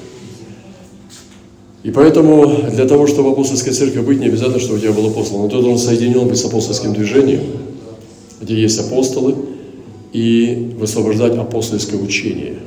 [1.83, 5.41] И поэтому для того, чтобы апостольской церкви быть, не обязательно, чтобы у тебя был апостол.
[5.41, 7.43] Но ты должен соединен быть с апостольским движением,
[8.41, 9.35] где есть апостолы,
[10.13, 12.59] и высвобождать апостольское учение.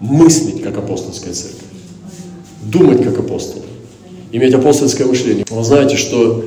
[0.00, 1.62] Мыслить, как апостольская церковь.
[2.64, 3.62] Думать, как апостол.
[4.30, 5.46] Иметь апостольское мышление.
[5.48, 6.44] Вы знаете, что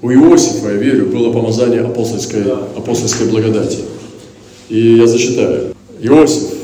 [0.00, 2.42] у Иосифа, я верю, было помазание апостольской,
[2.76, 3.78] апостольской благодати.
[4.70, 5.74] И я зачитаю.
[6.00, 6.54] Иосиф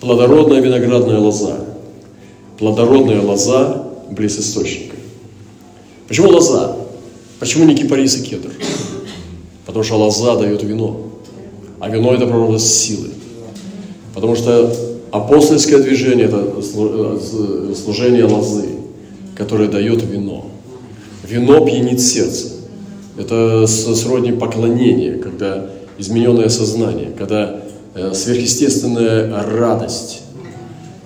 [0.00, 1.56] плодородная виноградная лоза.
[2.58, 4.94] Плодородная лоза близ источника.
[6.06, 6.76] Почему лоза?
[7.40, 8.50] Почему не кипарис и кедр?
[9.66, 11.08] Потому что лоза дает вино.
[11.80, 13.08] А вино– это природа силы.
[14.14, 14.72] Потому что
[15.10, 18.68] апостольское движение– это служение лозы,
[19.42, 20.46] которое дает вино.
[21.28, 22.46] Вино пьянит сердце.
[23.18, 25.66] Это сродни поклонения, когда
[25.98, 27.56] измененное сознание, когда
[27.96, 30.22] э, сверхъестественная радость,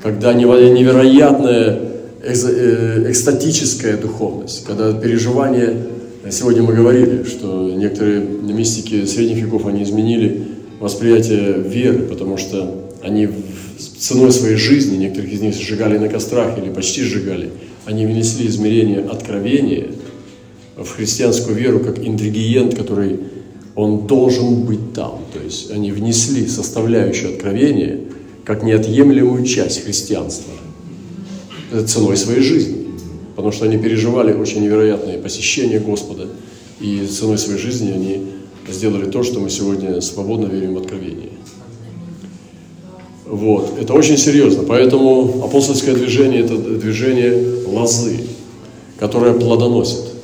[0.03, 1.79] когда невероятная
[2.22, 5.75] э, экстатическая духовность, когда переживание,
[6.31, 10.46] сегодня мы говорили, что некоторые мистики средних веков, они изменили
[10.79, 13.29] восприятие веры, потому что они
[13.99, 17.51] ценой своей жизни, некоторых из них сжигали на кострах или почти сжигали,
[17.87, 19.87] они внесли измерение откровения–
[20.77, 23.20] в христианскую веру как ингредиент, который
[23.75, 25.20] он должен быть там.
[25.33, 28.01] То есть они внесли составляющую откровения
[28.44, 30.53] как неотъемлемую часть христианства
[31.87, 32.87] ценой своей жизни.
[33.35, 36.29] Потому что они переживали очень невероятные посещения Господа,
[36.81, 38.27] и ценой своей жизни они
[38.68, 41.31] сделали то, что мы сегодня свободно верим в откровение.
[43.27, 43.79] Вот.
[43.81, 44.62] Это очень серьезно.
[44.62, 48.21] Поэтому апостольское движение– это движение лозы,
[48.99, 50.17] которое плодоносит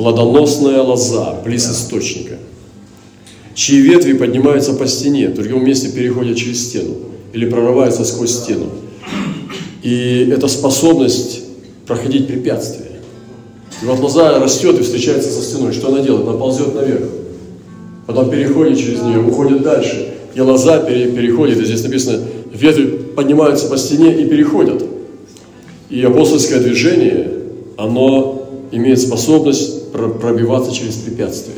[0.00, 2.38] плодоносная лоза близ источника,
[3.54, 6.94] чьи ветви поднимаются по стене, в другом месте переходят через стену
[7.34, 8.70] или прорываются сквозь стену.
[9.82, 11.42] И это способность
[11.86, 13.00] проходить препятствия.
[13.82, 15.74] И вот лоза растет и встречается со стеной.
[15.74, 16.26] Что она делает?
[16.26, 17.04] Она ползет наверх.
[18.06, 20.09] Потом переходит через нее, уходит дальше.
[20.40, 22.18] И лоза переходит, и здесь написано,
[22.50, 24.82] ветви поднимаются по стене и переходят.
[25.90, 27.28] И апостольское движение,
[27.76, 31.56] оно имеет способность пробиваться через препятствия.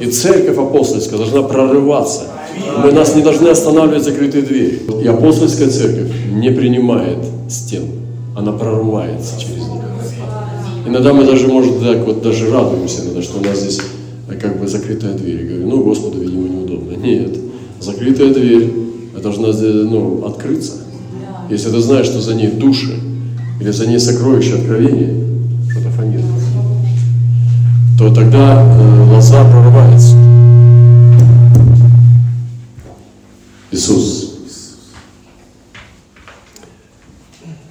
[0.00, 2.24] И церковь апостольская должна прорываться.
[2.84, 4.82] Мы нас не должны останавливать закрытые двери.
[5.02, 7.84] И апостольская церковь не принимает стен,
[8.36, 9.82] она прорывается через них.
[10.86, 13.80] Иногда мы даже, может, так вот даже радуемся иногда, что у нас здесь
[14.38, 15.46] как бы закрытая дверь.
[15.46, 16.96] Говорю, ну, Господу, видимо, неудобно.
[16.96, 17.30] Нет,
[17.80, 18.84] закрытая дверь
[19.24, 20.72] должна ну, открыться.
[21.50, 23.00] Если ты знаешь, что за ней души,
[23.60, 25.14] или за ней сокровище откровения,
[25.70, 25.90] что-то
[27.98, 30.16] то тогда э, лоза прорывается.
[33.70, 34.34] Иисус.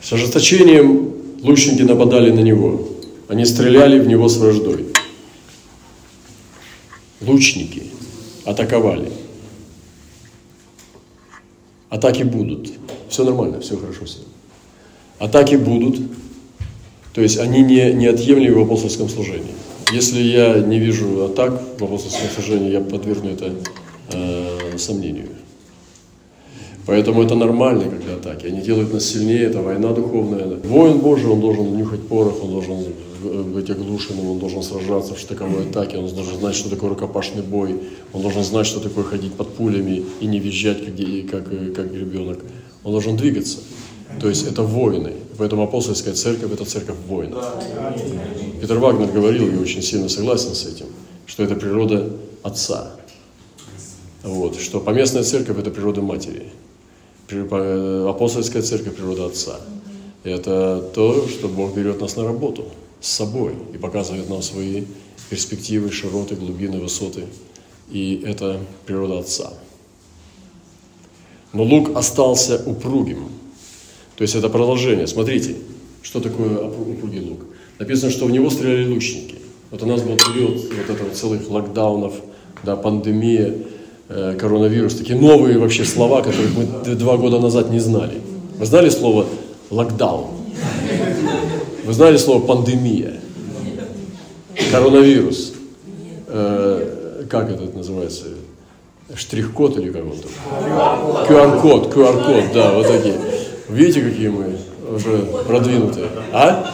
[0.02, 1.13] С ожесточением
[1.44, 2.88] лучники нападали на него.
[3.28, 4.86] Они стреляли в него с враждой.
[7.22, 7.84] Лучники
[8.46, 9.22] атаковали.
[11.93, 12.71] Атаки будут.
[13.08, 14.17] Все нормально, все хорошо с
[15.19, 16.01] Атаки будут.
[17.13, 19.53] То есть они не, неотъемлемы в апостольском служении.
[19.91, 23.53] Если я не вижу атак в апостольском служении, я подвергну это
[24.12, 25.27] э, сомнению.
[26.86, 28.48] Поэтому это нормально, когда атаки.
[28.48, 30.58] Они делают нас сильнее, это война духовная.
[30.63, 32.86] Воин Божий, он должен нюхать порох, он должен
[33.54, 37.80] быть оглушенным, он должен сражаться в штыковой атаке, он должен знать, что такое рукопашный бой,
[38.12, 42.39] он должен знать, что такое ходить под пулями и не визжать, как, как, как ребенок.
[42.84, 43.60] Он должен двигаться.
[44.19, 45.13] То есть это воины.
[45.38, 47.46] Поэтому апостольская церковь– это церковь воинов.
[48.62, 50.88] Питер Вагнер говорил, и очень сильно согласен с этим,
[51.26, 52.12] что это природа
[52.43, 52.91] Отца.
[54.22, 56.52] Вот, что поместная церковь– это природа Матери.
[57.41, 59.60] Апостольская церковь– природа Отца.
[60.24, 62.65] Это то, что Бог берет нас на работу
[63.02, 64.86] с собой и показывает нам свои
[65.30, 67.26] перспективы, широты, глубины, высоты.
[67.91, 69.54] И это природа Отца.
[71.52, 73.30] Но Лук остался упругим–
[74.15, 75.08] то есть это продолжение.
[75.08, 75.56] Смотрите,
[76.02, 77.46] что такое упругий лук.
[77.80, 79.36] Написано, что в него стреляли лучники.
[79.72, 82.13] Вот у нас был период вот этого целых локдаунов,
[82.63, 83.56] да, пандемия, э,
[84.08, 88.22] коронавирус, такие новые вообще слова, которых мы два года назад не знали.
[88.58, 89.26] Вы знали слово
[89.70, 90.28] локдаун?
[91.86, 93.20] Вы знали слово пандемия?
[94.72, 95.54] Коронавирус?
[96.28, 98.26] Э, как это называется?
[99.13, 100.32] Штрих-код или как он там?
[101.28, 103.16] QR-код, QR-код, да, вот такие.
[103.70, 104.58] Видите, какие мы
[104.96, 106.74] уже продвинутые, а?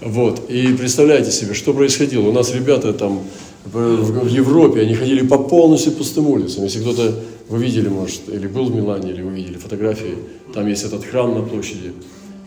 [0.00, 2.28] Вот, и представляете себе, что происходило.
[2.28, 3.22] У нас ребята там
[3.64, 6.64] в, Европе, они ходили по полностью пустым улицам.
[6.64, 7.14] Если кто-то,
[7.48, 10.16] вы видели, может, или был в Милане, или вы видели фотографии,
[10.54, 11.92] там есть этот храм на площади,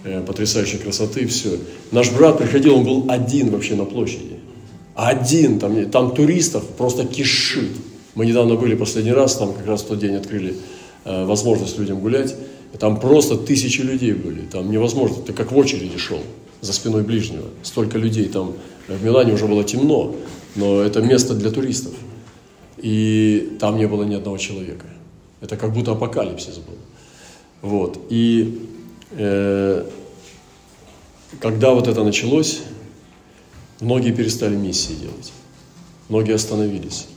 [0.03, 1.57] э, потрясающей красоты, все.
[1.91, 4.39] Наш брат приходил, он был один вообще на площади.
[4.95, 7.71] Один, там, там туристов просто кишит.
[8.15, 10.55] Мы недавно были последний раз, там как раз в тот день открыли
[11.05, 12.35] э, возможность людям гулять.
[12.73, 14.41] И там просто тысячи людей были.
[14.41, 15.17] Там невозможно.
[15.25, 16.19] Ты как в очереди шел
[16.61, 17.45] за спиной ближнего.
[17.63, 18.53] Столько людей там.
[18.87, 20.15] В Милане уже было темно,
[20.55, 21.93] но это место для туристов.
[22.77, 24.85] И там не было ни одного человека.
[25.41, 26.77] Это как будто апокалипсис был.
[27.61, 27.99] Вот.
[28.09, 28.67] И
[29.11, 29.85] э,
[31.39, 32.61] когда вот это началось,
[33.81, 35.33] многие перестали миссии делать.
[36.09, 37.07] Многие остановились.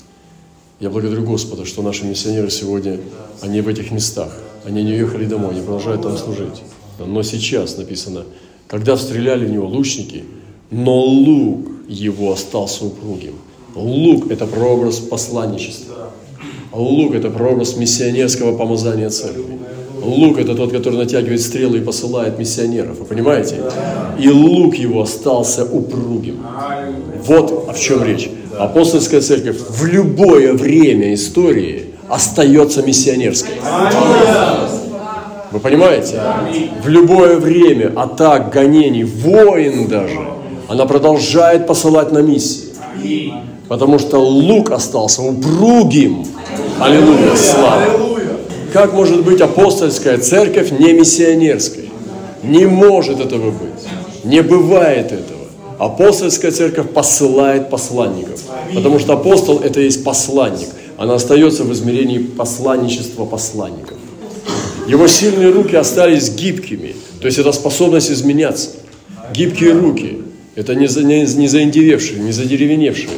[0.80, 3.00] Я благодарю Господа, что наши миссионеры сегодня,
[3.40, 4.32] они в этих местах.
[4.64, 6.62] Они не уехали домой, они продолжают там служить.
[6.98, 8.24] Но сейчас написано,
[8.66, 10.24] когда стреляли в него лучники,
[10.70, 13.34] но лук его остался упругим.
[13.74, 16.10] Лук– это прообраз посланничества.
[16.72, 19.58] Лук– это прообраз миссионерского помазания церкви.
[20.02, 22.98] Лук– это тот, который натягивает стрелы и посылает миссионеров.
[22.98, 23.56] Вы понимаете?
[24.18, 26.44] И лук его остался упругим.
[27.24, 28.30] Вот в чем речь.
[28.58, 33.54] Апостольская церковь в любое время истории остается миссионерской.
[35.50, 36.20] Вы понимаете?
[36.82, 40.18] В любое время атак, гонений, войн даже,
[40.68, 42.68] она продолжает посылать на миссии.
[43.68, 46.26] Потому что лук остался упругим.
[46.78, 47.84] Аллилуйя, слава.
[48.72, 51.90] Как может быть апостольская церковь не миссионерской?
[52.42, 53.84] Не может этого быть.
[54.24, 55.38] Не бывает этого.
[55.78, 58.40] Апостольская церковь посылает посланников.
[58.74, 60.68] Потому что апостол– это есть посланник.
[60.98, 63.96] Она остается в измерении посланничества посланников.
[64.86, 66.94] Его сильные руки остались гибкими.
[67.20, 68.70] То есть это способность изменяться.
[69.32, 70.17] Гибкие руки.
[70.58, 73.10] Это не, за, не, не заиндевевшие, не задеревеневшие.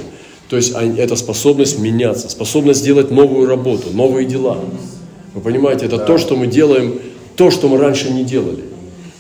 [0.51, 4.59] То есть это способность меняться, способность делать новую работу, новые дела.
[5.33, 7.01] Вы понимаете, это то, что мы делаем,
[7.37, 8.63] то, что мы раньше не делали.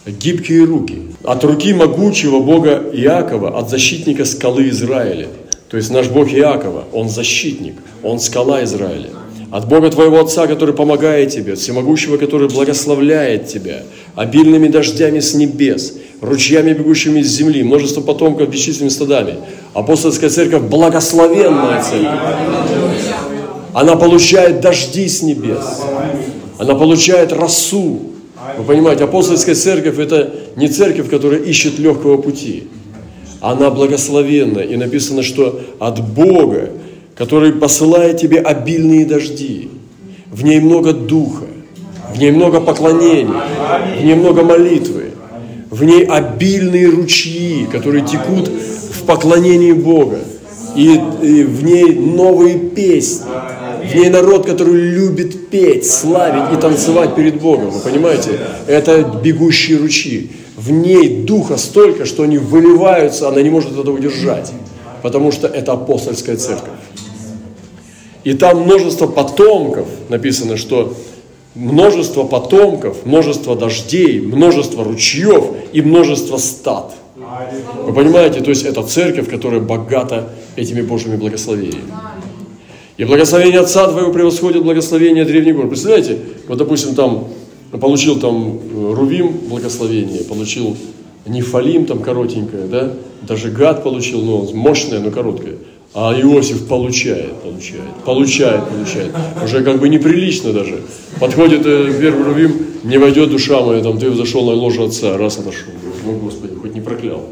[0.06, 0.98] Гибкие руки.
[1.24, 5.28] От руки могучего Бога Иакова, от защитника скалы Израиля.
[5.70, 9.09] То есть наш Бог Иакова, Он защитник, Он скала Израиля
[9.50, 13.83] от Бога твоего Отца, который помогает тебе, от Всемогущего, который благословляет тебя,
[14.14, 19.37] обильными дождями с небес, ручьями, бегущими из земли, множество потомков бесчисленными стадами.
[19.74, 22.20] Апостольская церковь– благословенная церковь.
[23.72, 25.83] Она получает дожди с небес.
[26.59, 28.00] Она получает росу.
[28.59, 32.64] Вы понимаете, апостольская церковь– это не церковь, которая ищет легкого пути.
[33.40, 34.64] Она благословенная.
[34.64, 36.70] И написано, что от Бога
[37.20, 39.68] который посылает тебе обильные дожди.
[40.33, 41.44] В ней много духа,
[42.14, 43.35] в ней много поклонений,
[44.00, 45.11] в ней много молитвы,
[45.70, 50.18] в ней обильные ручьи, которые текут в поклонении Бога.
[50.76, 53.26] И, и в ней новые песни,
[53.83, 57.70] в ней народ, который любит петь, славить и танцевать перед Богом.
[57.70, 58.38] Вы понимаете?
[58.66, 60.30] Это бегущие ручьи.
[60.56, 64.52] В ней духа столько, что они выливаются, она не может это удержать.
[65.02, 66.68] Потому что это апостольская церковь.
[68.22, 70.94] И там множество потомков, написано, что
[71.61, 76.94] множество потомков, множество дождей, множество ручьев и множество стад.
[77.85, 81.92] Вы понимаете, то есть это церковь, которая богата этими Божьими благословениями.
[82.96, 85.68] И благословение Отца Твоего превосходит благословение древних гор.
[85.68, 86.18] Представляете,
[86.49, 87.29] вот допустим там
[87.81, 90.77] получил там э, Рувим благословение, получил
[91.27, 92.92] Нефалим там коротенькое, да,
[93.23, 95.57] даже гад получил, но мощное, но короткое.
[95.92, 99.11] А Иосиф получает, получает, получает, получает.
[99.42, 100.83] Уже как бы неприлично даже.
[101.18, 105.38] Подходит э, первый Рувим, не войдет душа моя, там, ты зашел на ложу отца, раз
[105.38, 105.72] отошел.
[106.05, 107.24] Ну, Господи, хоть не проклял.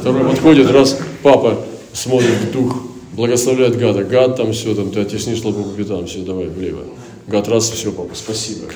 [0.00, 1.60] Второй подходит, раз папа
[1.92, 4.02] смотрит в дух, благословляет гада.
[4.02, 6.82] Гад там все, там, ты оттеснишь лбу капитан, все, давай влево.
[7.28, 8.66] Гад раз, все, папа, спасибо.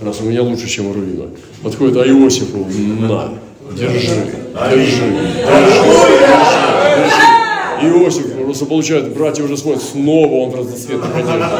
[0.00, 1.26] Раз у меня лучше, чем у Рувима.
[1.62, 2.66] Подходит, а Иосифу,
[3.00, 3.34] на,
[3.76, 4.32] держи, держи,
[4.70, 4.92] держи,
[6.96, 7.28] держи.
[7.82, 11.50] Иосиф просто получает, братья уже смотрят, снова он в разноцветных одеждах.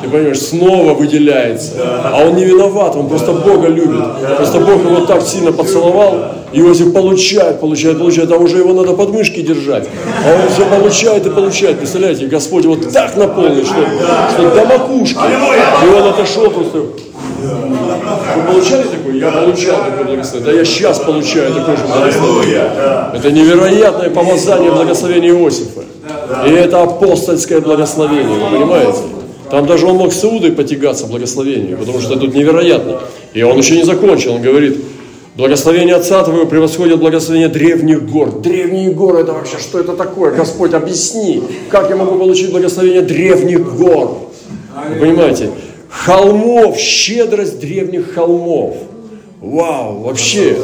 [0.00, 1.72] Ты понимаешь, снова выделяется.
[2.04, 4.04] А он не виноват, он просто Бога любит.
[4.36, 9.10] Просто Бог его так сильно поцеловал, Иосиф получает, получает, получает, а уже его надо под
[9.10, 9.88] мышки держать.
[10.24, 11.78] А он все получает и получает.
[11.78, 13.84] Представляете, Господь его так наполнит, что,
[14.32, 15.18] что до макушки.
[15.84, 16.84] И он отошел просто
[18.36, 19.14] вы получали такое?
[19.14, 20.52] Я получал такое благословение.
[20.52, 22.70] Да я сейчас получаю такое же благословение.
[23.14, 25.82] Это невероятное помазание благословения Иосифа.
[26.46, 28.98] И это апостольское благословение, вы понимаете?
[29.50, 33.00] Там даже он мог с Иудой потягаться благословению, потому что тут невероятно.
[33.34, 34.78] И он еще не закончил, он говорит,
[35.36, 38.40] Благословение Отца Твоего превосходит благословение древних гор.
[38.40, 40.32] Древние горы, это вообще что это такое?
[40.32, 44.30] Господь, объясни, как я могу получить благословение древних гор?
[44.90, 45.50] Вы понимаете?
[45.90, 48.76] холмов, щедрость древних холмов.
[49.40, 50.56] Вау, вообще.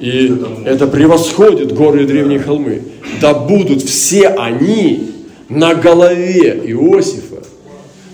[0.00, 0.34] И
[0.64, 2.82] это превосходит горы и древние холмы.
[3.20, 5.10] Да будут все они
[5.50, 7.42] на голове Иосифа,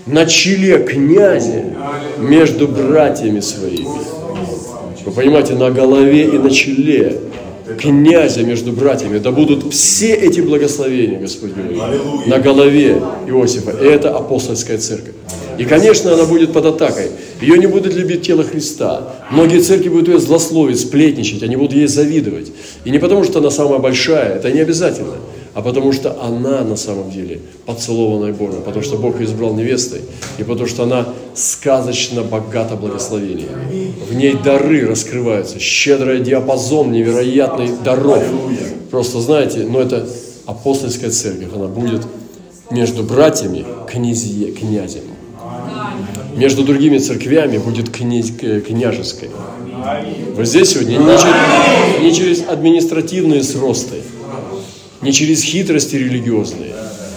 [0.05, 1.63] на челе князя
[2.17, 3.87] между братьями своими.
[5.05, 7.21] Вы понимаете, на голове и на челе
[7.79, 9.19] князя между братьями.
[9.19, 11.81] Да будут все эти благословения, Господь говорит,
[12.27, 13.71] на голове Иосифа.
[13.71, 15.13] И это апостольская церковь.
[15.57, 17.11] И, конечно, она будет под атакой.
[17.41, 19.15] Ее не будут любить тело Христа.
[19.31, 22.51] Многие церкви будут ее злословить, сплетничать, они будут ей завидовать.
[22.85, 25.15] И не потому, что она самая большая, это не обязательно,
[25.53, 30.01] а потому что она на самом деле поцелованная Богом, потому что Бог ее избрал невестой,
[30.37, 33.93] и потому что она сказочно богата благословениями.
[34.07, 38.23] В ней дары раскрываются, щедрый диапазон невероятный даров.
[38.91, 40.07] Просто знаете, но это
[40.45, 42.03] апостольская церковь, она будет
[42.69, 45.16] между братьями князье, князем.
[46.35, 49.29] Между другими церквями будет князь, княжеской.
[50.35, 54.01] Вы здесь сегодня не через, не через административные сросты,
[55.01, 56.73] не через хитрости религиозные,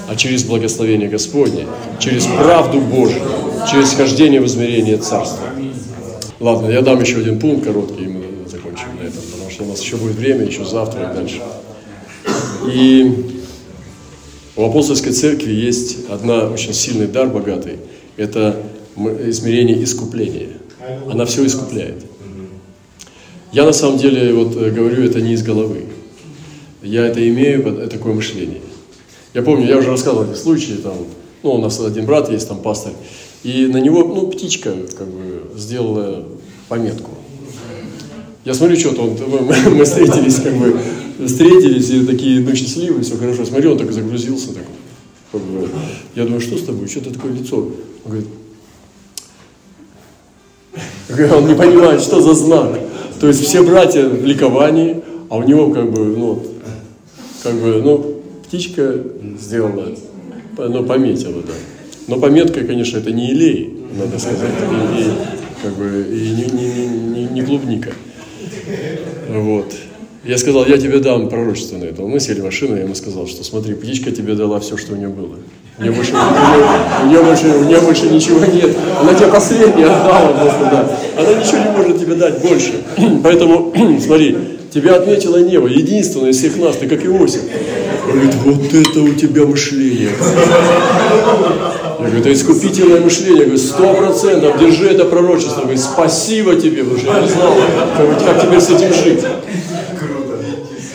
[0.09, 1.67] а через благословение Господне,
[1.99, 3.23] через правду Божью,
[3.71, 5.49] через хождение в измерение Царства.
[6.39, 9.67] Ладно, я дам еще один пункт короткий, и мы закончим на этом, потому что у
[9.67, 11.43] нас еще будет время, еще завтра и дальше.
[12.73, 13.37] И
[14.57, 17.79] у апостольской церкви есть одна очень сильный дар богатый.
[18.21, 18.55] Это
[19.29, 20.51] измерение искупления.
[21.11, 22.05] Она все искупляет.
[23.51, 25.87] Я на самом деле вот э, говорю это не из головы.
[26.83, 28.61] Я это имею, такое мышление.
[29.33, 30.93] Я помню, я уже рассказывал эти случаи, там,
[31.43, 32.93] ну, у нас один брат есть, там, пастор,
[33.43, 36.27] и на него, ну, птичка, как бы, сделала
[36.69, 37.13] пометку.
[38.45, 39.17] Я смотрю, что-то он,
[39.47, 40.79] мы, мы встретились, как бы,
[41.27, 43.47] встретились, и такие, ну, счастливые, все хорошо.
[43.47, 44.65] Смотрю, он так загрузился, так,
[45.33, 45.71] как бы,
[46.15, 47.67] я думаю, что с тобой, что ты такое лицо?
[48.05, 48.29] Он говорит,
[51.33, 52.79] он не понимает, что за знак.
[53.21, 56.43] То есть все братья в ликовании, а у него как бы, ну,
[57.43, 58.95] как бы, ну, птичка
[59.41, 59.95] сделала,
[60.57, 61.53] ну, пометила, да.
[62.07, 64.51] Но пометка, конечно, это не илей, надо сказать,
[64.99, 65.05] и
[65.63, 67.93] как бы, и не, не, не, не клубника.
[69.29, 69.73] Вот.
[70.25, 72.03] Я сказал, я тебе дам пророчество на это.
[72.03, 74.97] Мы сели в машину, я ему сказал, что смотри, птичка тебе дала все, что у
[74.97, 75.37] нее было.
[75.81, 76.21] У нее больше, у нее,
[77.03, 78.77] у нее больше, у нее больше ничего нет.
[79.01, 80.99] Она тебе последнее отдала просто, да.
[81.17, 82.83] Она ничего не может тебе дать больше.
[83.25, 83.73] Поэтому,
[84.05, 84.37] смотри,
[84.75, 87.41] тебя отметило небо, единственное из всех нас, ты как Иосиф.
[88.07, 90.11] Он говорит, вот это у тебя мышление.
[90.21, 93.39] Я говорю, это искупительное мышление.
[93.39, 95.61] Я говорю, сто процентов, держи это пророчество.
[95.61, 97.55] Я говорю, спасибо тебе, потому что я не знал,
[97.97, 99.25] как, как теперь с этим жить.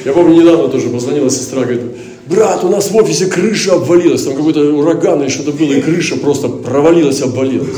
[0.05, 1.81] Я помню, недавно тоже позвонила сестра, говорит,
[2.25, 6.17] брат, у нас в офисе крыша обвалилась, там какой-то ураган или что-то было, и крыша
[6.17, 7.77] просто провалилась, обвалилась.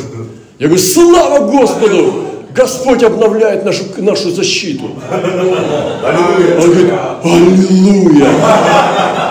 [0.60, 2.14] Я говорю, слава Господу!
[2.58, 4.86] Господь обновляет нашу, нашу защиту.
[5.12, 5.22] Он
[6.72, 6.92] говорит,
[7.24, 8.30] аллилуйя.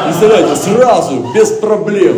[0.05, 2.17] Представляете, сразу, без проблем.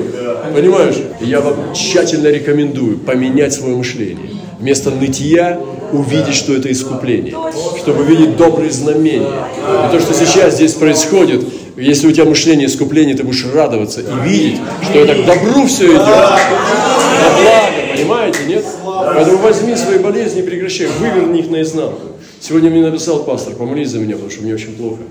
[0.54, 0.96] Понимаешь?
[1.20, 4.37] Я вам тщательно рекомендую поменять свое мышление.
[4.58, 5.60] Вместо нытья
[5.92, 7.34] увидеть, что это искупление,
[7.78, 9.28] чтобы видеть добрые знамения.
[9.28, 11.44] И то, что сейчас здесь происходит,
[11.76, 15.86] если у тебя мышление искупления, ты будешь радоваться и видеть, что это к добру все
[15.86, 16.00] идет.
[16.00, 18.64] На благо, понимаете, нет?
[18.84, 22.00] Поэтому возьми свои болезни и прекращай, выверни их наизнанку.
[22.40, 25.02] Сегодня мне написал пастор, помолись за меня, потому что мне очень плохо.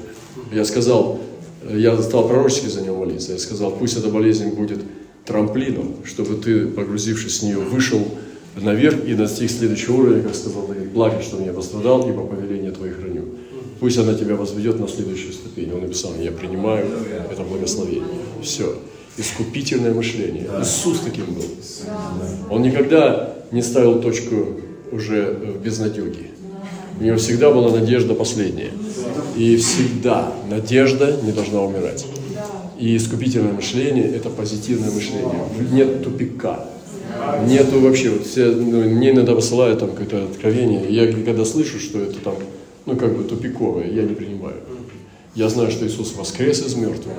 [0.51, 1.19] Я сказал,
[1.69, 3.31] я стал пророчески за него молиться.
[3.31, 4.79] Я сказал, пусть эта болезнь будет
[5.25, 8.01] трамплином, чтобы ты, погрузившись с нее, вышел
[8.63, 12.93] наверх и достиг следующего уровня, как сказал Давид, благо, что мне пострадал, ибо повеление Твое
[12.93, 13.25] храню.
[13.79, 15.71] Пусть она тебя возведет на следующую ступень.
[15.71, 16.87] Он написал, я принимаю
[17.31, 18.03] это благословение.
[18.41, 18.75] Все.
[19.17, 20.47] Искупительное мышление.
[20.59, 21.45] Иисус таким был.
[22.49, 26.31] Он никогда не ставил точку уже в безнадеге.
[26.99, 28.71] У него всегда была надежда последняя.
[29.35, 32.05] И всегда надежда не должна умирать.
[32.79, 35.31] И искупительное мышление– это позитивное мышление.
[35.71, 36.65] Нет тупика.
[37.45, 41.99] Нету вообще, вот все, ну, мне иногда посылают там какое-то откровение, я когда слышу, что
[41.99, 42.35] это там,
[42.85, 44.55] ну как бы тупиковое, я не принимаю.
[45.35, 47.13] Я знаю, что Иисус воскрес из мертвых,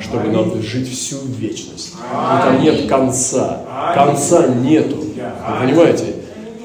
[0.00, 1.92] чтобы нам жить всю вечность.
[1.92, 3.92] И там нет конца.
[3.94, 4.96] Конца нету.
[4.96, 6.14] Вы понимаете?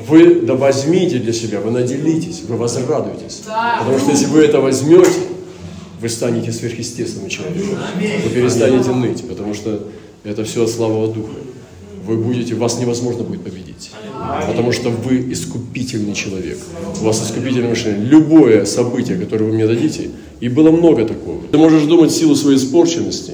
[0.07, 3.43] Вы да возьмите для себя, вы наделитесь, вы возрадуетесь.
[3.79, 5.11] Потому что если вы это возьмете,
[5.99, 7.77] вы станете сверхъестественным человеком.
[7.95, 9.87] Вы перестанете ныть, потому что
[10.23, 11.33] это все от слабого духа
[12.05, 13.91] вы будете, вас невозможно будет победить.
[14.47, 16.57] Потому что вы искупительный человек.
[17.01, 18.05] У вас искупительное мышление.
[18.05, 21.41] Любое событие, которое вы мне дадите, и было много такого.
[21.51, 23.33] Ты можешь думать в силу своей испорченности,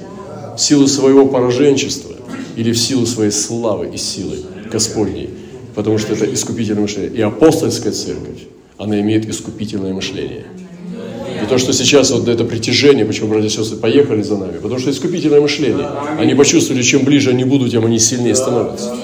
[0.55, 2.15] в силу своего пораженчества
[2.55, 4.38] или в силу своей славы и силы
[4.72, 5.30] Господней.
[5.76, 7.11] Потому что это искупительное мышление.
[7.13, 8.47] И апостольская церковь,
[8.78, 10.45] она имеет искупительное мышление.
[11.52, 14.89] То, что сейчас вот это притяжение, почему братья и сестры поехали за нами, потому что
[14.89, 15.86] искупительное мышление.
[16.18, 18.95] Они почувствовали, чем ближе они будут, тем они сильнее становятся.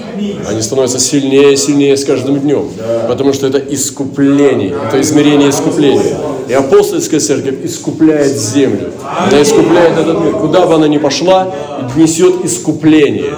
[0.47, 2.69] Они становятся сильнее и сильнее с каждым днем.
[3.09, 6.17] Потому что это искупление, это измерение искупления.
[6.47, 8.93] И апостольская церковь искупляет землю.
[9.03, 10.31] Она искупляет этот мир.
[10.35, 11.53] Куда бы она ни пошла,
[11.97, 13.33] несет искупление.